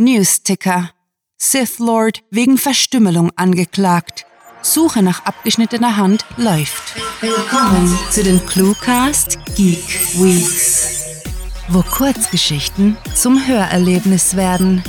Newsticker. 0.00 0.92
Sith 1.36 1.78
Lord 1.78 2.22
wegen 2.30 2.56
Verstümmelung 2.56 3.32
angeklagt. 3.36 4.24
Suche 4.62 5.02
nach 5.02 5.26
abgeschnittener 5.26 5.98
Hand 5.98 6.24
läuft. 6.38 6.96
Willkommen 7.20 7.98
zu 8.10 8.22
den 8.22 8.44
Cluecast 8.46 9.38
Geek 9.56 9.84
Weeks, 10.14 11.22
wo 11.68 11.82
Kurzgeschichten 11.82 12.96
zum 13.14 13.46
Hörerlebnis 13.46 14.36
werden. 14.36 14.82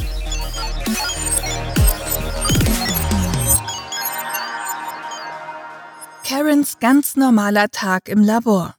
Karens 6.23 6.79
ganz 6.79 7.17
normaler 7.17 7.69
Tag 7.69 8.07
im 8.07 8.23
Labor. 8.23 8.75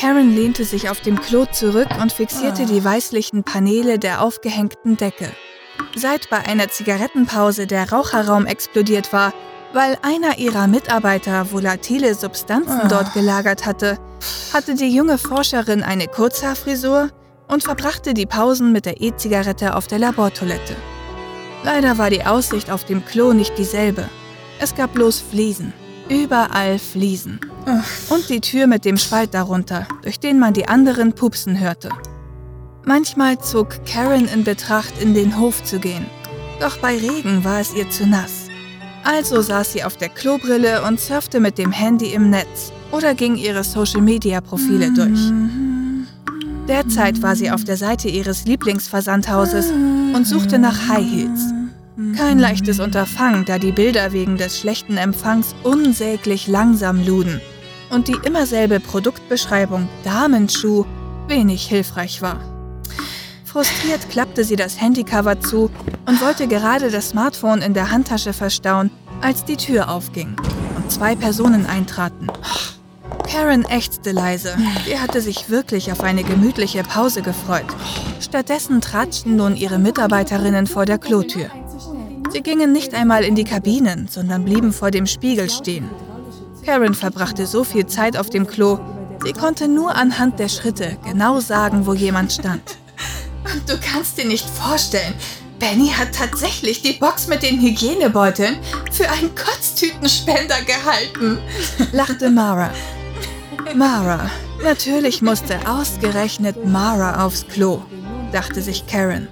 Karen 0.00 0.34
lehnte 0.34 0.64
sich 0.64 0.88
auf 0.88 1.02
dem 1.02 1.20
Klo 1.20 1.44
zurück 1.44 1.88
und 2.00 2.10
fixierte 2.10 2.64
die 2.64 2.82
weißlichen 2.82 3.44
Paneele 3.44 3.98
der 3.98 4.22
aufgehängten 4.22 4.96
Decke. 4.96 5.30
Seit 5.94 6.30
bei 6.30 6.38
einer 6.38 6.68
Zigarettenpause 6.68 7.66
der 7.66 7.92
Raucherraum 7.92 8.46
explodiert 8.46 9.12
war, 9.12 9.34
weil 9.74 9.98
einer 10.00 10.38
ihrer 10.38 10.68
Mitarbeiter 10.68 11.52
volatile 11.52 12.14
Substanzen 12.14 12.88
dort 12.88 13.12
gelagert 13.12 13.66
hatte, 13.66 13.98
hatte 14.54 14.74
die 14.74 14.88
junge 14.88 15.18
Forscherin 15.18 15.82
eine 15.82 16.06
Kurzhaarfrisur 16.06 17.10
und 17.48 17.62
verbrachte 17.62 18.14
die 18.14 18.26
Pausen 18.26 18.72
mit 18.72 18.86
der 18.86 19.02
E-Zigarette 19.02 19.76
auf 19.76 19.86
der 19.86 19.98
Labortoilette. 19.98 20.76
Leider 21.62 21.98
war 21.98 22.08
die 22.08 22.24
Aussicht 22.24 22.70
auf 22.70 22.84
dem 22.84 23.04
Klo 23.04 23.34
nicht 23.34 23.58
dieselbe. 23.58 24.08
Es 24.60 24.74
gab 24.74 24.94
bloß 24.94 25.20
Fliesen. 25.20 25.74
Überall 26.10 26.80
Fliesen. 26.80 27.38
Und 28.08 28.28
die 28.28 28.40
Tür 28.40 28.66
mit 28.66 28.84
dem 28.84 28.96
Spalt 28.96 29.32
darunter, 29.32 29.86
durch 30.02 30.18
den 30.18 30.40
man 30.40 30.52
die 30.52 30.66
anderen 30.66 31.12
pupsen 31.12 31.60
hörte. 31.60 31.90
Manchmal 32.84 33.38
zog 33.38 33.84
Karen 33.86 34.26
in 34.26 34.42
Betracht, 34.42 35.00
in 35.00 35.14
den 35.14 35.38
Hof 35.38 35.62
zu 35.62 35.78
gehen. 35.78 36.06
Doch 36.58 36.78
bei 36.78 36.96
Regen 36.96 37.44
war 37.44 37.60
es 37.60 37.72
ihr 37.74 37.88
zu 37.90 38.06
nass. 38.06 38.48
Also 39.04 39.40
saß 39.40 39.72
sie 39.72 39.84
auf 39.84 39.96
der 39.96 40.08
Klobrille 40.08 40.82
und 40.82 40.98
surfte 40.98 41.38
mit 41.38 41.58
dem 41.58 41.70
Handy 41.70 42.12
im 42.12 42.28
Netz 42.28 42.72
oder 42.90 43.14
ging 43.14 43.36
ihre 43.36 43.62
Social-Media-Profile 43.62 44.92
durch. 44.92 45.32
Derzeit 46.66 47.22
war 47.22 47.36
sie 47.36 47.50
auf 47.50 47.64
der 47.64 47.76
Seite 47.76 48.08
ihres 48.08 48.46
Lieblingsversandhauses 48.46 49.70
und 49.70 50.26
suchte 50.26 50.58
nach 50.58 50.88
High 50.88 51.06
Heels. 51.06 51.59
Kein 52.16 52.38
leichtes 52.38 52.80
Unterfangen, 52.80 53.44
da 53.44 53.58
die 53.58 53.72
Bilder 53.72 54.12
wegen 54.12 54.36
des 54.36 54.58
schlechten 54.58 54.96
Empfangs 54.96 55.54
unsäglich 55.64 56.46
langsam 56.46 57.04
luden 57.04 57.40
und 57.90 58.08
die 58.08 58.16
immer 58.24 58.46
selbe 58.46 58.80
Produktbeschreibung 58.80 59.88
Damenschuh 60.04 60.86
wenig 61.26 61.66
hilfreich 61.66 62.22
war. 62.22 62.40
Frustriert 63.44 64.08
klappte 64.08 64.44
sie 64.44 64.56
das 64.56 64.80
Handycover 64.80 65.40
zu 65.40 65.70
und 66.06 66.20
wollte 66.22 66.46
gerade 66.46 66.90
das 66.90 67.10
Smartphone 67.10 67.60
in 67.62 67.74
der 67.74 67.90
Handtasche 67.90 68.32
verstauen, 68.32 68.90
als 69.20 69.44
die 69.44 69.56
Tür 69.56 69.90
aufging 69.90 70.36
und 70.76 70.90
zwei 70.90 71.16
Personen 71.16 71.66
eintraten. 71.66 72.28
Karen 73.28 73.64
ächzte 73.64 74.12
leise. 74.12 74.56
Sie 74.86 74.98
hatte 74.98 75.20
sich 75.20 75.50
wirklich 75.50 75.92
auf 75.92 76.02
eine 76.02 76.24
gemütliche 76.24 76.82
Pause 76.82 77.22
gefreut. 77.22 77.66
Stattdessen 78.20 78.80
tratschten 78.80 79.36
nun 79.36 79.56
ihre 79.56 79.78
Mitarbeiterinnen 79.78 80.66
vor 80.66 80.84
der 80.84 80.98
Klotür. 80.98 81.50
Sie 82.32 82.42
gingen 82.42 82.72
nicht 82.72 82.94
einmal 82.94 83.24
in 83.24 83.34
die 83.34 83.44
Kabinen, 83.44 84.06
sondern 84.08 84.44
blieben 84.44 84.72
vor 84.72 84.90
dem 84.90 85.06
Spiegel 85.06 85.50
stehen. 85.50 85.90
Karen 86.64 86.94
verbrachte 86.94 87.46
so 87.46 87.64
viel 87.64 87.86
Zeit 87.86 88.16
auf 88.16 88.30
dem 88.30 88.46
Klo, 88.46 88.78
sie 89.24 89.32
konnte 89.32 89.66
nur 89.66 89.94
anhand 89.94 90.38
der 90.38 90.48
Schritte 90.48 90.96
genau 91.04 91.40
sagen, 91.40 91.86
wo 91.86 91.94
jemand 91.94 92.32
stand. 92.32 92.62
Du 93.66 93.74
kannst 93.78 94.18
dir 94.18 94.26
nicht 94.26 94.48
vorstellen, 94.48 95.14
Benny 95.58 95.88
hat 95.88 96.14
tatsächlich 96.14 96.82
die 96.82 96.92
Box 96.92 97.26
mit 97.26 97.42
den 97.42 97.60
Hygienebeuteln 97.60 98.56
für 98.92 99.08
einen 99.10 99.34
Kotztütenspender 99.34 100.62
gehalten, 100.62 101.38
lachte 101.92 102.30
Mara. 102.30 102.70
Mara, 103.74 104.30
natürlich 104.62 105.22
musste 105.22 105.58
ausgerechnet 105.66 106.66
Mara 106.66 107.24
aufs 107.24 107.46
Klo, 107.46 107.82
dachte 108.30 108.62
sich 108.62 108.86
Karen. 108.86 109.28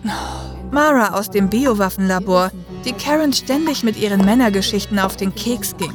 Mara 0.71 1.19
aus 1.19 1.31
dem 1.31 1.49
Biowaffenlabor, 1.49 2.51
die 2.85 2.93
Karen 2.93 3.33
ständig 3.33 3.83
mit 3.83 3.97
ihren 3.99 4.25
Männergeschichten 4.25 4.99
auf 4.99 5.17
den 5.17 5.35
Keks 5.35 5.77
ging. 5.77 5.93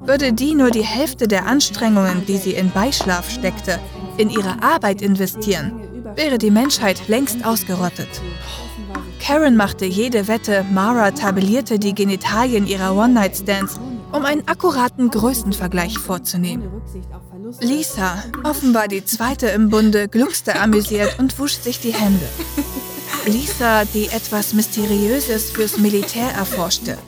Würde 0.00 0.32
die 0.32 0.54
nur 0.54 0.70
die 0.70 0.84
Hälfte 0.84 1.28
der 1.28 1.46
Anstrengungen, 1.46 2.26
die 2.26 2.36
sie 2.36 2.52
in 2.52 2.70
Beischlaf 2.70 3.30
steckte, 3.30 3.78
in 4.16 4.30
ihre 4.30 4.62
Arbeit 4.62 5.00
investieren, 5.00 5.72
wäre 6.16 6.38
die 6.38 6.50
Menschheit 6.50 7.08
längst 7.08 7.44
ausgerottet. 7.44 8.08
Karen 9.20 9.56
machte 9.56 9.86
jede 9.86 10.26
Wette, 10.26 10.64
Mara 10.72 11.12
tabellierte 11.12 11.78
die 11.78 11.94
Genitalien 11.94 12.66
ihrer 12.66 12.96
One-Night-Stands, 12.96 13.78
um 14.10 14.24
einen 14.24 14.46
akkuraten 14.48 15.10
Größenvergleich 15.10 15.98
vorzunehmen. 15.98 16.68
Lisa, 17.60 18.22
offenbar 18.44 18.88
die 18.88 19.04
zweite 19.04 19.48
im 19.48 19.68
Bunde, 19.68 20.08
gluckste 20.08 20.58
amüsiert 20.58 21.18
und 21.18 21.38
wusch 21.38 21.58
sich 21.58 21.80
die 21.80 21.92
Hände. 21.92 22.26
Lisa, 23.26 23.84
die 23.84 24.08
etwas 24.08 24.52
Mysteriöses 24.52 25.50
fürs 25.50 25.78
Militär 25.78 26.28
erforschte. 26.32 26.98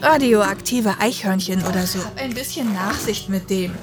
Radioaktive 0.00 0.94
Eichhörnchen 0.98 1.62
oder 1.66 1.86
so. 1.86 1.98
Ein 2.16 2.32
bisschen 2.32 2.72
Nachsicht 2.72 3.28
mit 3.28 3.50
dem. 3.50 3.74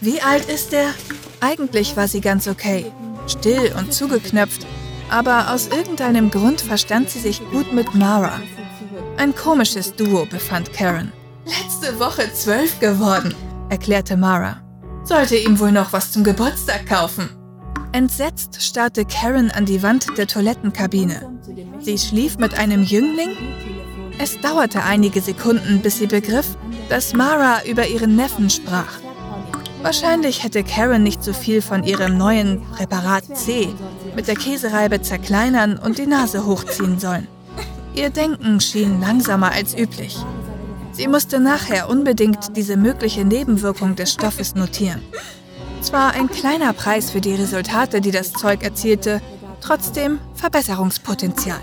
Wie 0.00 0.20
alt 0.20 0.48
ist 0.48 0.72
der? 0.72 0.94
Eigentlich 1.40 1.96
war 1.96 2.06
sie 2.06 2.20
ganz 2.20 2.46
okay. 2.46 2.86
Still 3.26 3.72
und 3.76 3.92
zugeknöpft. 3.92 4.66
Aber 5.10 5.52
aus 5.52 5.66
irgendeinem 5.66 6.30
Grund 6.30 6.60
verstand 6.60 7.10
sie 7.10 7.18
sich 7.18 7.40
gut 7.50 7.72
mit 7.72 7.94
Mara. 7.94 8.40
Ein 9.16 9.34
komisches 9.34 9.94
Duo 9.94 10.26
befand 10.26 10.72
Karen. 10.72 11.12
Letzte 11.44 11.98
Woche 11.98 12.32
zwölf 12.32 12.78
geworden, 12.78 13.34
erklärte 13.68 14.16
Mara. 14.16 14.62
Sollte 15.04 15.36
ihm 15.36 15.58
wohl 15.58 15.72
noch 15.72 15.92
was 15.92 16.12
zum 16.12 16.22
Geburtstag 16.22 16.86
kaufen. 16.86 17.28
Entsetzt 17.92 18.62
starrte 18.62 19.04
Karen 19.04 19.50
an 19.50 19.66
die 19.66 19.82
Wand 19.82 20.06
der 20.16 20.26
Toilettenkabine. 20.26 21.30
Sie 21.80 21.98
schlief 21.98 22.38
mit 22.38 22.58
einem 22.58 22.82
Jüngling? 22.82 23.36
Es 24.18 24.40
dauerte 24.40 24.82
einige 24.82 25.20
Sekunden, 25.20 25.80
bis 25.82 25.98
sie 25.98 26.06
begriff, 26.06 26.56
dass 26.88 27.12
Mara 27.12 27.62
über 27.64 27.86
ihren 27.86 28.16
Neffen 28.16 28.48
sprach. 28.48 28.98
Wahrscheinlich 29.82 30.42
hätte 30.42 30.64
Karen 30.64 31.02
nicht 31.02 31.22
so 31.22 31.34
viel 31.34 31.60
von 31.60 31.84
ihrem 31.84 32.16
neuen 32.16 32.62
Präparat 32.72 33.36
C 33.36 33.68
mit 34.16 34.26
der 34.26 34.36
Käsereibe 34.36 35.02
zerkleinern 35.02 35.76
und 35.78 35.98
die 35.98 36.06
Nase 36.06 36.46
hochziehen 36.46 36.98
sollen. 36.98 37.28
Ihr 37.94 38.08
Denken 38.08 38.60
schien 38.60 39.02
langsamer 39.02 39.52
als 39.52 39.76
üblich. 39.76 40.16
Sie 40.92 41.08
musste 41.08 41.40
nachher 41.40 41.90
unbedingt 41.90 42.56
diese 42.56 42.78
mögliche 42.78 43.24
Nebenwirkung 43.24 43.96
des 43.96 44.12
Stoffes 44.12 44.54
notieren. 44.54 45.02
Zwar 45.82 46.12
ein 46.12 46.28
kleiner 46.28 46.72
Preis 46.72 47.10
für 47.10 47.20
die 47.20 47.34
Resultate, 47.34 48.00
die 48.00 48.12
das 48.12 48.32
Zeug 48.32 48.62
erzielte, 48.62 49.20
trotzdem 49.60 50.20
Verbesserungspotenzial. 50.34 51.60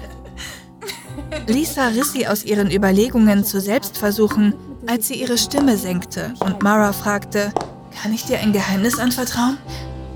Lisa 1.47 1.87
riss 1.87 2.11
sie 2.11 2.27
aus 2.27 2.43
ihren 2.43 2.69
Überlegungen 2.69 3.45
zu 3.45 3.61
Selbstversuchen, 3.61 4.53
als 4.87 5.07
sie 5.07 5.15
ihre 5.15 5.37
Stimme 5.37 5.77
senkte 5.77 6.33
und 6.41 6.61
Mara 6.61 6.91
fragte, 6.91 7.53
kann 8.01 8.13
ich 8.13 8.25
dir 8.25 8.39
ein 8.39 8.51
Geheimnis 8.51 8.99
anvertrauen? 8.99 9.57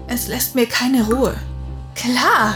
Es 0.08 0.28
lässt 0.28 0.54
mir 0.54 0.68
keine 0.68 1.06
Ruhe. 1.06 1.36
Klar! 1.96 2.56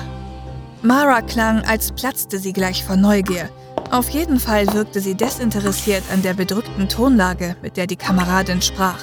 Mara 0.82 1.22
klang, 1.22 1.62
als 1.62 1.94
platzte 1.94 2.40
sie 2.40 2.54
gleich 2.54 2.84
vor 2.84 2.98
Neugier. 2.98 3.50
Auf 3.90 4.10
jeden 4.10 4.40
Fall 4.40 4.68
wirkte 4.74 5.00
sie 5.00 5.16
desinteressiert 5.16 6.04
an 6.12 6.22
der 6.22 6.34
bedrückten 6.34 6.90
Tonlage, 6.90 7.56
mit 7.62 7.78
der 7.78 7.88
die 7.88 7.96
Kameradin 7.96 8.62
sprach. 8.62 9.00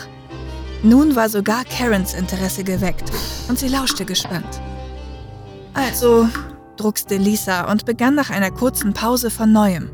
Nun 0.85 1.17
war 1.17 1.31
sogar 1.31 1.65
Karens 1.65 2.13
Interesse 2.13 2.63
geweckt 2.63 3.11
und 3.49 3.59
sie 3.59 3.69
lauschte 3.69 4.05
gespannt. 4.05 4.61
Also, 5.73 6.29
druckste 6.77 7.17
Lisa 7.17 7.71
und 7.73 7.87
begann 7.87 8.15
nach 8.15 8.29
einer 8.29 8.51
kurzen 8.51 8.93
Pause 8.93 9.31
von 9.31 9.51
neuem. 9.51 9.91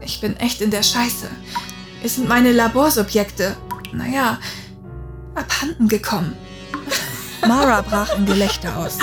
Ich 0.00 0.20
bin 0.20 0.36
echt 0.38 0.60
in 0.60 0.72
der 0.72 0.82
Scheiße. 0.82 1.28
Es 2.02 2.16
sind 2.16 2.28
meine 2.28 2.50
Laborsubjekte, 2.50 3.56
naja, 3.92 4.38
abhanden 5.36 5.86
gekommen. 5.86 6.36
Mara 7.46 7.82
brach 7.82 8.16
in 8.18 8.26
Gelächter 8.26 8.76
aus. 8.78 8.98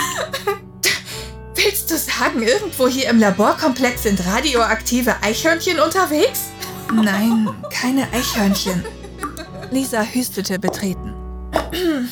Willst 1.56 1.90
du 1.90 1.98
sagen, 1.98 2.44
irgendwo 2.44 2.90
hier 2.90 3.10
im 3.10 3.18
Laborkomplex 3.18 4.04
sind 4.04 4.26
radioaktive 4.28 5.16
Eichhörnchen 5.22 5.80
unterwegs? 5.80 6.50
Nein, 6.94 7.50
keine 7.72 8.12
Eichhörnchen. 8.12 8.84
Lisa 9.75 10.04
hüstete 10.04 10.57
betreten. 10.57 11.13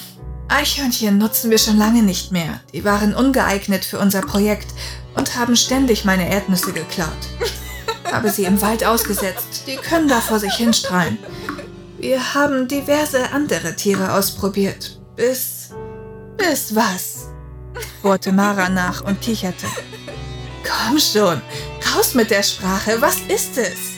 Eichhörnchen 0.50 1.18
nutzen 1.18 1.50
wir 1.50 1.58
schon 1.58 1.78
lange 1.78 2.04
nicht 2.04 2.34
mehr. 2.34 2.60
Die 2.74 2.84
waren 2.84 3.16
ungeeignet 3.16 3.86
für 3.86 4.00
unser 4.00 4.20
Projekt 4.20 4.68
und 5.16 5.38
haben 5.38 5.56
ständig 5.56 6.04
meine 6.04 6.30
Erdnüsse 6.30 6.74
geklaut. 6.74 7.08
Habe 8.12 8.32
sie 8.32 8.44
im 8.44 8.62
Wald 8.62 8.84
ausgesetzt, 8.84 9.64
die 9.66 9.78
können 9.78 10.10
da 10.10 10.20
vor 10.20 10.40
sich 10.40 10.54
hinstrahlen. 10.56 11.18
Wir 12.00 12.34
haben 12.34 12.68
diverse 12.68 13.32
andere 13.32 13.78
Tiere 13.78 14.12
ausprobiert. 14.12 15.00
Bis. 15.16 15.70
bis 16.36 16.76
was? 16.76 17.30
bohrte 18.02 18.34
Mara 18.34 18.68
nach 18.68 19.02
und 19.06 19.22
kicherte. 19.22 19.68
Komm 20.64 21.00
schon, 21.00 21.42
raus 21.96 22.14
mit 22.14 22.30
der 22.30 22.44
Sprache, 22.44 23.02
was 23.02 23.22
ist 23.30 23.58
es? 23.58 23.93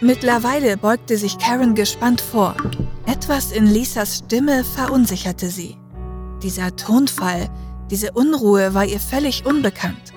Mittlerweile 0.00 0.76
beugte 0.76 1.16
sich 1.16 1.38
Karen 1.38 1.74
gespannt 1.74 2.20
vor. 2.20 2.54
Etwas 3.06 3.50
in 3.50 3.66
Lisas 3.66 4.18
Stimme 4.18 4.62
verunsicherte 4.62 5.50
sie. 5.50 5.76
Dieser 6.42 6.76
Tonfall, 6.76 7.48
diese 7.90 8.12
Unruhe 8.12 8.74
war 8.74 8.84
ihr 8.84 9.00
völlig 9.00 9.44
unbekannt. 9.44 10.12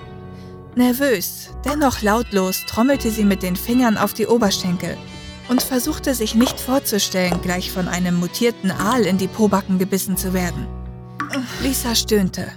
Nervös, 0.76 1.50
dennoch 1.64 2.00
lautlos 2.00 2.64
trommelte 2.66 3.10
sie 3.10 3.24
mit 3.24 3.42
den 3.42 3.56
Fingern 3.56 3.98
auf 3.98 4.14
die 4.14 4.28
Oberschenkel 4.28 4.96
und 5.48 5.62
versuchte 5.62 6.14
sich 6.14 6.36
nicht 6.36 6.60
vorzustellen, 6.60 7.40
gleich 7.42 7.72
von 7.72 7.88
einem 7.88 8.20
mutierten 8.20 8.70
Aal 8.70 9.02
in 9.02 9.18
die 9.18 9.26
Pobacken 9.26 9.78
gebissen 9.78 10.16
zu 10.16 10.32
werden. 10.32 10.66
Lisa 11.60 11.94
stöhnte. 11.96 12.52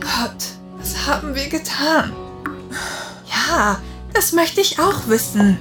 Gott, 0.00 0.44
was 0.78 1.06
haben 1.06 1.34
wir 1.34 1.48
getan? 1.48 2.12
Ja, 3.26 3.80
das 4.14 4.32
möchte 4.32 4.60
ich 4.60 4.78
auch 4.78 5.08
wissen, 5.08 5.58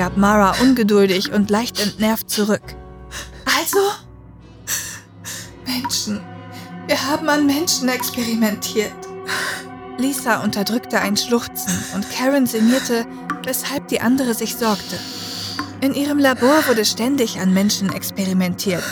gab 0.00 0.16
Mara 0.16 0.54
ungeduldig 0.62 1.30
und 1.30 1.50
leicht 1.50 1.78
entnervt 1.78 2.30
zurück. 2.30 2.62
Also? 3.58 3.78
Menschen. 5.66 6.22
Wir 6.86 7.06
haben 7.06 7.28
an 7.28 7.44
Menschen 7.44 7.90
experimentiert. 7.90 8.94
Lisa 9.98 10.42
unterdrückte 10.42 11.00
ein 11.00 11.18
Schluchzen 11.18 11.74
und 11.94 12.10
Karen 12.10 12.46
sinnierte, 12.46 13.04
weshalb 13.44 13.88
die 13.88 14.00
andere 14.00 14.32
sich 14.32 14.56
sorgte. 14.56 14.98
In 15.82 15.92
ihrem 15.92 16.18
Labor 16.18 16.66
wurde 16.66 16.86
ständig 16.86 17.38
an 17.38 17.52
Menschen 17.52 17.92
experimentiert. 17.92 18.82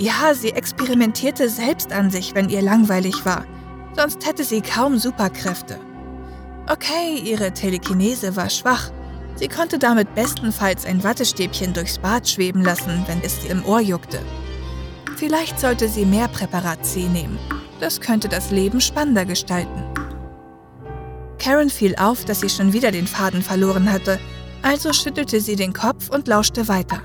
Ja, 0.00 0.34
sie 0.34 0.50
experimentierte 0.50 1.48
selbst 1.48 1.92
an 1.92 2.10
sich, 2.10 2.34
wenn 2.34 2.48
ihr 2.48 2.62
langweilig 2.62 3.24
war. 3.24 3.44
Sonst 3.94 4.26
hätte 4.26 4.42
sie 4.42 4.60
kaum 4.60 4.98
Superkräfte. 4.98 5.78
Okay, 6.66 7.16
ihre 7.22 7.52
Telekinese 7.52 8.34
war 8.34 8.50
schwach. 8.50 8.90
Sie 9.38 9.48
konnte 9.48 9.78
damit 9.78 10.14
bestenfalls 10.14 10.84
ein 10.84 11.04
Wattestäbchen 11.04 11.72
durchs 11.72 11.98
Bad 11.98 12.28
schweben 12.28 12.62
lassen, 12.62 13.04
wenn 13.06 13.22
es 13.22 13.44
ihr 13.44 13.50
im 13.52 13.64
Ohr 13.64 13.80
juckte. 13.80 14.20
Vielleicht 15.16 15.60
sollte 15.60 15.88
sie 15.88 16.04
mehr 16.04 16.28
Präparat 16.28 16.84
C 16.84 17.04
nehmen. 17.08 17.38
Das 17.78 18.00
könnte 18.00 18.28
das 18.28 18.50
Leben 18.50 18.80
spannender 18.80 19.24
gestalten. 19.24 19.84
Karen 21.38 21.70
fiel 21.70 21.94
auf, 21.96 22.24
dass 22.24 22.40
sie 22.40 22.48
schon 22.48 22.72
wieder 22.72 22.90
den 22.90 23.06
Faden 23.06 23.42
verloren 23.42 23.92
hatte, 23.92 24.18
also 24.62 24.92
schüttelte 24.92 25.40
sie 25.40 25.54
den 25.54 25.72
Kopf 25.72 26.10
und 26.10 26.26
lauschte 26.26 26.66
weiter. 26.66 27.00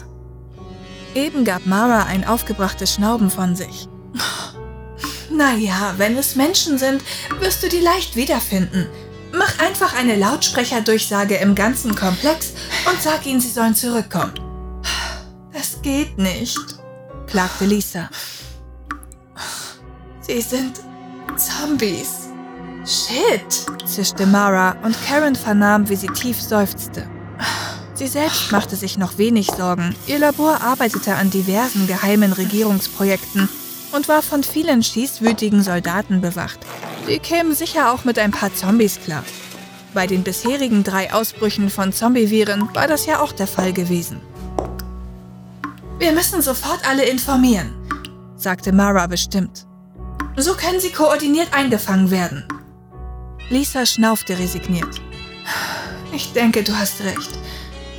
Eben 1.13 1.45
gab 1.45 1.67
Mara 1.67 2.05
ein 2.05 2.25
aufgebrachtes 2.25 2.95
Schnauben 2.95 3.29
von 3.29 3.55
sich. 3.55 3.87
Naja, 5.35 5.95
wenn 5.97 6.15
es 6.15 6.35
Menschen 6.35 6.77
sind, 6.77 7.01
wirst 7.39 7.63
du 7.63 7.69
die 7.69 7.79
leicht 7.79 8.15
wiederfinden. 8.15 8.85
Mach 9.35 9.57
einfach 9.57 9.95
eine 9.95 10.15
Lautsprecherdurchsage 10.15 11.35
im 11.37 11.55
ganzen 11.55 11.95
Komplex 11.95 12.53
und 12.85 13.01
sag 13.01 13.25
ihnen, 13.25 13.41
sie 13.41 13.49
sollen 13.49 13.73
zurückkommen. 13.73 14.33
Das 15.51 15.81
geht 15.81 16.19
nicht, 16.19 16.59
klagte 17.25 17.65
Lisa. 17.65 18.09
Sie 20.21 20.39
sind 20.39 20.79
Zombies. 21.35 22.29
Shit, 22.85 23.65
zischte 23.87 24.27
Mara 24.27 24.75
und 24.83 24.95
Karen 25.07 25.35
vernahm, 25.35 25.89
wie 25.89 25.95
sie 25.95 26.07
tief 26.07 26.39
seufzte. 26.39 27.09
Sie 27.95 28.07
selbst 28.07 28.51
machte 28.51 28.75
sich 28.75 28.99
noch 28.99 29.17
wenig 29.17 29.47
Sorgen. 29.47 29.95
Ihr 30.05 30.19
Labor 30.19 30.61
arbeitete 30.61 31.15
an 31.15 31.31
diversen 31.31 31.87
geheimen 31.87 32.33
Regierungsprojekten 32.33 33.49
und 33.93 34.07
war 34.07 34.21
von 34.21 34.43
vielen 34.43 34.83
schießwütigen 34.83 35.63
Soldaten 35.63 36.21
bewacht. 36.21 36.59
Die 37.07 37.19
kämen 37.19 37.53
sicher 37.53 37.91
auch 37.91 38.05
mit 38.05 38.17
ein 38.17 38.31
paar 38.31 38.53
Zombies 38.53 38.99
klar. 39.03 39.23
Bei 39.93 40.07
den 40.07 40.23
bisherigen 40.23 40.83
drei 40.83 41.13
Ausbrüchen 41.13 41.69
von 41.69 41.91
Zombie-Viren 41.91 42.69
war 42.73 42.87
das 42.87 43.05
ja 43.05 43.19
auch 43.19 43.31
der 43.31 43.47
Fall 43.47 43.73
gewesen. 43.73 44.21
Wir 45.99 46.11
müssen 46.13 46.41
sofort 46.41 46.87
alle 46.87 47.03
informieren, 47.03 47.73
sagte 48.35 48.71
Mara 48.71 49.05
bestimmt. 49.07 49.67
So 50.37 50.55
können 50.55 50.79
sie 50.79 50.91
koordiniert 50.91 51.53
eingefangen 51.53 52.09
werden. 52.09 52.45
Lisa 53.49 53.85
schnaufte 53.85 54.39
resigniert. 54.39 55.01
Ich 56.11 56.33
denke, 56.33 56.63
du 56.63 56.75
hast 56.75 57.01
recht. 57.01 57.31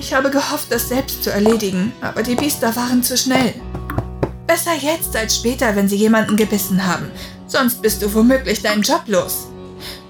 Ich 0.00 0.12
habe 0.12 0.30
gehofft, 0.30 0.70
das 0.70 0.88
selbst 0.88 1.22
zu 1.22 1.30
erledigen, 1.30 1.92
aber 2.00 2.22
die 2.22 2.34
Biester 2.34 2.74
waren 2.74 3.02
zu 3.02 3.16
schnell. 3.16 3.54
Besser 4.46 4.74
jetzt 4.74 5.16
als 5.16 5.36
später, 5.36 5.76
wenn 5.76 5.88
sie 5.88 5.96
jemanden 5.96 6.36
gebissen 6.36 6.84
haben. 6.86 7.10
Sonst 7.46 7.82
bist 7.82 8.02
du 8.02 8.12
womöglich 8.12 8.62
deinen 8.62 8.82
Job 8.82 9.02
los. 9.06 9.48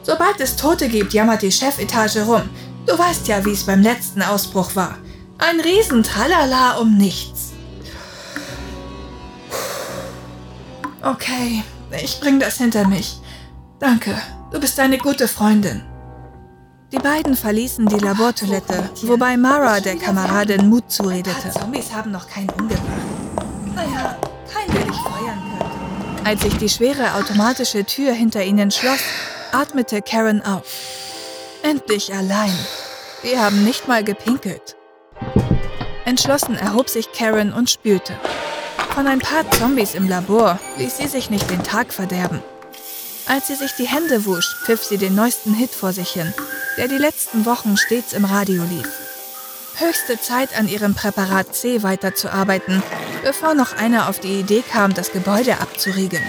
Sobald 0.02 0.40
es 0.40 0.56
Tote 0.56 0.88
gibt, 0.88 1.12
jammert 1.12 1.42
die 1.42 1.50
Chefetage 1.50 2.24
rum. 2.24 2.42
Du 2.86 2.98
weißt 2.98 3.26
ja, 3.28 3.44
wie 3.44 3.52
es 3.52 3.64
beim 3.64 3.82
letzten 3.82 4.22
Ausbruch 4.22 4.76
war. 4.76 4.98
Ein 5.38 5.60
Riesentralala 5.60 6.78
um 6.78 6.96
nichts. 6.96 7.52
Okay, 11.02 11.62
ich 12.02 12.20
bring 12.20 12.40
das 12.40 12.58
hinter 12.58 12.86
mich. 12.86 13.20
Danke. 13.78 14.16
Du 14.52 14.60
bist 14.60 14.78
eine 14.78 14.98
gute 14.98 15.26
Freundin. 15.26 15.82
Die 16.92 16.98
beiden 16.98 17.34
verließen 17.34 17.86
die 17.86 17.98
Labortoilette, 17.98 18.88
wobei 19.02 19.36
Mara 19.36 19.80
der 19.80 19.96
Kameradin 19.96 20.68
Mut 20.68 20.90
zuredete. 20.90 21.50
Zombies 21.50 21.92
haben 21.92 22.12
noch 22.12 22.28
keinen 22.28 22.50
umgebracht. 22.50 22.86
Naja, 23.74 24.16
dich 24.46 24.52
feuern 24.52 24.84
könnte. 24.86 25.03
Als 26.24 26.40
sich 26.40 26.56
die 26.56 26.70
schwere 26.70 27.14
automatische 27.14 27.84
Tür 27.84 28.12
hinter 28.14 28.42
ihnen 28.42 28.70
schloss, 28.70 29.00
atmete 29.52 30.00
Karen 30.00 30.42
auf. 30.42 30.64
Endlich 31.62 32.14
allein. 32.14 32.56
Wir 33.22 33.42
haben 33.42 33.62
nicht 33.62 33.88
mal 33.88 34.02
gepinkelt. 34.02 34.74
Entschlossen 36.06 36.56
erhob 36.56 36.88
sich 36.88 37.12
Karen 37.12 37.52
und 37.52 37.68
spülte. 37.68 38.14
Von 38.94 39.06
ein 39.06 39.18
paar 39.18 39.50
Zombies 39.50 39.94
im 39.94 40.08
Labor 40.08 40.58
ließ 40.78 40.96
sie 40.96 41.08
sich 41.08 41.28
nicht 41.28 41.50
den 41.50 41.62
Tag 41.62 41.92
verderben. 41.92 42.42
Als 43.26 43.48
sie 43.48 43.54
sich 43.54 43.72
die 43.72 43.88
Hände 43.88 44.24
wusch, 44.24 44.56
pfiff 44.64 44.82
sie 44.82 44.98
den 44.98 45.14
neuesten 45.14 45.52
Hit 45.52 45.70
vor 45.70 45.92
sich 45.92 46.10
hin, 46.10 46.32
der 46.78 46.88
die 46.88 46.98
letzten 46.98 47.44
Wochen 47.44 47.76
stets 47.76 48.14
im 48.14 48.24
Radio 48.24 48.62
lief. 48.64 49.03
Höchste 49.76 50.20
Zeit, 50.20 50.56
an 50.56 50.68
ihrem 50.68 50.94
Präparat 50.94 51.54
C 51.54 51.82
weiterzuarbeiten, 51.82 52.80
bevor 53.24 53.54
noch 53.54 53.76
einer 53.76 54.08
auf 54.08 54.20
die 54.20 54.40
Idee 54.40 54.62
kam, 54.62 54.94
das 54.94 55.10
Gebäude 55.10 55.60
abzuriegeln. 55.60 56.22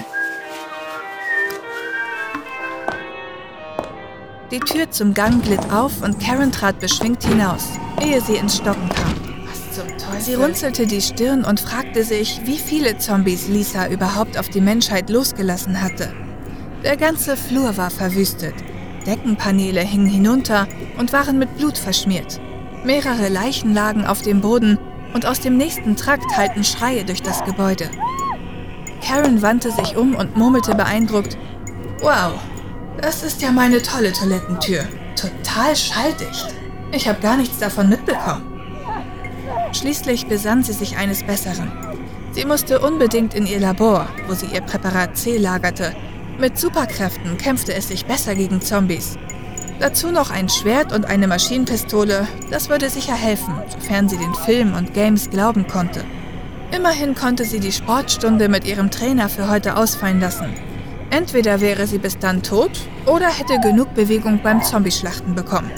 Die 4.50 4.60
Tür 4.60 4.89
zum 4.89 5.13
Gang 5.13 5.43
glitt 5.43 5.72
auf 5.72 6.01
und 6.01 6.20
Karen 6.20 6.51
trat 6.51 6.79
beschwingt 6.79 7.24
hinaus, 7.24 7.63
ehe 8.01 8.20
sie 8.20 8.36
ins 8.36 8.58
Stocken 8.58 8.89
kam. 8.89 9.13
Sie 10.20 10.34
runzelte 10.34 10.88
die 10.88 11.01
Stirn 11.01 11.43
und 11.43 11.60
fragte 11.60 12.03
sich, 12.03 12.41
wie 12.46 12.58
viele 12.58 12.98
Zombies 12.98 13.48
Lisa 13.48 13.88
überhaupt 13.89 14.39
auf 14.39 14.50
die 14.50 14.62
Menschheit 14.62 15.10
losgelassen 15.10 15.81
hatte. 15.81 16.12
Der 16.84 16.98
ganze 16.98 17.38
Flur 17.38 17.77
war 17.77 17.91
verwüstet. 17.91 18.55
Deckenpaneele 19.05 19.81
hingen 19.81 20.08
hinunter 20.08 20.67
und 20.98 21.13
waren 21.13 21.38
mit 21.38 21.55
Blut 21.58 21.77
verschmiert. 21.77 22.39
Mehrere 22.86 23.30
Leichen 23.30 23.74
lagen 23.74 24.06
auf 24.06 24.22
dem 24.22 24.42
Boden 24.42 24.77
und 25.15 25.25
aus 25.25 25.39
dem 25.39 25.58
nächsten 25.58 25.96
Trakt 25.96 26.38
hallten 26.38 26.63
Schreie 26.63 27.04
durch 27.04 27.24
das 27.24 27.44
Gebäude. 27.44 27.89
Karen 29.04 29.42
wandte 29.42 29.72
sich 29.72 29.98
um 29.98 30.13
und 30.15 30.38
murmelte 30.38 30.75
beeindruckt, 30.75 31.36
Wow, 32.01 32.34
das 33.01 33.24
ist 33.24 33.42
ja 33.42 33.51
meine 33.51 33.82
tolle 33.82 34.13
Toilettentür. 34.13 34.84
Total 35.15 35.75
schalldicht. 35.75 36.54
Ich 36.92 37.08
habe 37.08 37.20
gar 37.22 37.38
nichts 37.38 37.58
davon 37.58 37.89
mitbekommen. 37.89 38.44
Schließlich 39.72 40.27
besann 40.27 40.63
sie 40.63 40.74
sich 40.74 40.98
eines 40.98 41.24
Besseren. 41.24 41.72
Sie 42.34 42.46
musste 42.46 42.80
unbedingt 42.80 43.34
in 43.34 43.48
ihr 43.48 43.60
Labor, 43.60 44.08
wo 44.27 44.34
sie 44.34 44.48
ihr 44.48 44.62
Präparat 44.62 45.18
C 45.18 45.38
lagerte, 45.38 45.96
mit 46.38 46.60
Superkräften 46.60 47.38
kämpfte 47.38 47.74
es 47.74 47.88
sich 47.88 48.06
besser 48.06 48.36
gegen 48.36 48.62
Zombies. 48.62 49.18
Dazu 49.79 50.12
noch 50.12 50.32
ein 50.32 50.48
Schwert 50.50 50.94
und 50.94 51.05
eine 51.05 51.27
Maschinenpistole, 51.27 52.27
das 52.50 52.70
würde 52.70 52.89
sicher 52.89 53.15
helfen, 53.15 53.53
sofern 53.67 54.08
sie 54.08 54.17
den 54.17 54.34
Film 54.34 54.74
und 54.74 54.94
Games 54.94 55.29
glauben 55.29 55.67
konnte. 55.67 56.03
Immerhin 56.75 57.13
konnte 57.13 57.46
sie 57.46 57.60
die 57.60 57.72
Sportstunde 57.72 58.50
mit 58.50 58.65
ihrem 58.65 58.89
Trainer 58.89 59.29
für 59.29 59.50
heute 59.50 59.75
ausfallen 59.75 60.20
lassen. 60.20 60.53
Entweder 61.10 61.62
wäre 61.62 61.88
sie 61.88 62.00
bis 62.00 62.17
dann 62.17 62.41
tot 62.41 62.72
oder 63.05 63.27
hätte 63.27 63.60
genug 63.60 63.94
Bewegung 63.94 64.39
beim 64.41 64.63
Zombieschlachten 64.63 65.36
bekommen. 65.36 65.72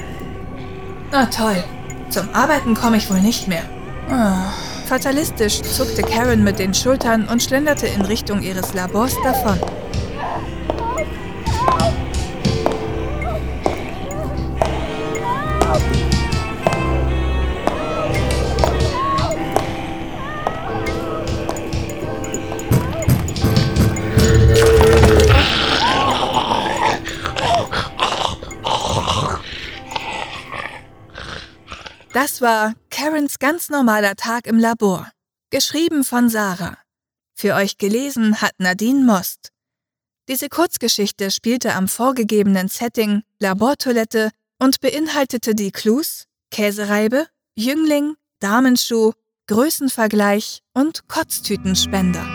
Na 1.12 1.26
toll, 1.26 1.64
zum 2.10 2.30
Arbeiten 2.34 2.76
komme 2.76 2.98
ich 2.98 3.10
wohl 3.10 3.20
nicht 3.20 3.48
mehr. 3.48 3.64
Fatalistisch 4.86 5.62
zuckte 5.62 6.02
Karen 6.02 6.44
mit 6.44 6.60
den 6.60 6.74
Schultern 6.74 7.28
und 7.28 7.44
schlenderte 7.44 7.88
in 7.88 8.02
Richtung 8.02 8.42
ihres 8.42 8.74
Labors 8.74 9.16
davon. 9.24 9.60
War 32.42 32.74
Karens 32.90 33.40
ganz 33.40 33.70
normaler 33.70 34.16
Tag 34.16 34.48
im 34.48 34.60
Labor. 34.60 35.12
Geschrieben 35.50 36.04
von 36.04 36.30
Sarah. 36.30 36.78
Für 37.34 37.56
euch 37.56 37.78
gelesen 37.78 38.42
hat 38.42 38.54
Nadine 38.58 39.06
Most. 39.06 39.52
Diese 40.28 40.50
Kurzgeschichte 40.50 41.32
spielte 41.32 41.74
am 41.74 41.88
vorgegebenen 41.88 42.68
Setting 42.68 43.24
Labortoilette 43.40 44.32
und 44.60 44.82
beinhaltete 44.82 45.56
die 45.56 45.72
Clues 45.72 46.26
Käsereibe, 46.52 47.28
Jüngling, 47.56 48.16
Damenschuh, 48.40 49.14
Größenvergleich 49.48 50.62
und 50.74 51.08
Kotztütenspender. 51.08 52.26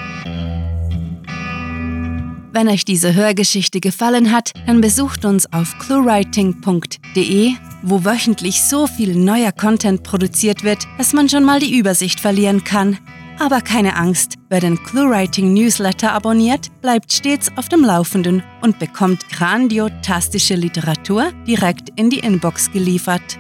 Wenn 2.55 2.69
euch 2.69 2.85
diese 2.85 3.15
Hörgeschichte 3.15 3.81
gefallen 3.81 4.31
hat, 4.31 4.53
dann 4.67 4.81
besucht 4.81 5.25
uns 5.25 5.51
auf 5.53 5.79
cluewriting.de, 5.79 7.55
wo 7.83 8.05
wöchentlich 8.05 8.63
so 8.63 8.87
viel 8.87 9.17
neuer 9.17 9.53
Content 9.53 10.03
produziert 10.03 10.65
wird, 10.65 10.87
dass 10.99 11.13
man 11.13 11.29
schon 11.29 11.45
mal 11.45 11.61
die 11.61 11.79
Übersicht 11.79 12.21
verlieren 12.21 12.65
kann. 12.65 12.99
Aber 13.39 13.61
keine 13.61 13.97
Angst, 13.97 14.35
wer 14.49 14.61
den 14.61 14.83
ClueWriting 14.83 15.53
Newsletter 15.53 16.13
abonniert, 16.13 16.69
bleibt 16.81 17.13
stets 17.13 17.51
auf 17.57 17.69
dem 17.69 17.85
Laufenden 17.85 18.43
und 18.61 18.79
bekommt 18.79 19.29
grandiotastische 19.31 20.55
Literatur 20.55 21.33
direkt 21.47 21.89
in 21.97 22.11
die 22.11 22.21
Inbox 22.21 22.71
geliefert. 22.71 23.39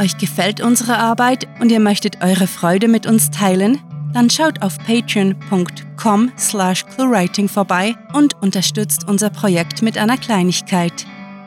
Euch 0.00 0.16
gefällt 0.16 0.60
unsere 0.60 0.98
Arbeit 0.98 1.48
und 1.60 1.72
ihr 1.72 1.80
möchtet 1.80 2.22
eure 2.22 2.46
Freude 2.46 2.88
mit 2.88 3.06
uns 3.06 3.30
teilen? 3.30 3.80
dann 4.12 4.30
schaut 4.30 4.62
auf 4.62 4.78
patreon.com 4.78 6.32
slash 6.36 6.84
cluewriting 6.86 7.48
vorbei 7.48 7.94
und 8.12 8.34
unterstützt 8.42 9.06
unser 9.08 9.30
Projekt 9.30 9.82
mit 9.82 9.98
einer 9.98 10.16
Kleinigkeit. 10.16 11.06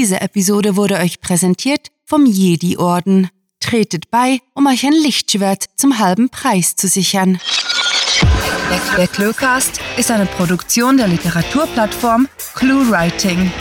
Diese 0.00 0.20
Episode 0.22 0.76
wurde 0.76 0.96
euch 0.96 1.20
präsentiert 1.20 1.88
vom 2.06 2.24
Jedi-Orden. 2.24 3.28
Tretet 3.60 4.10
bei, 4.10 4.40
um 4.54 4.66
euch 4.66 4.86
ein 4.86 4.94
Lichtschwert 4.94 5.66
zum 5.76 5.98
halben 5.98 6.30
Preis 6.30 6.74
zu 6.74 6.88
sichern. 6.88 7.38
Der 8.96 9.08
Cluecast 9.08 9.78
ist 9.98 10.10
eine 10.10 10.24
Produktion 10.24 10.96
der 10.96 11.06
Literaturplattform 11.06 12.28
ClueWriting. 12.54 13.52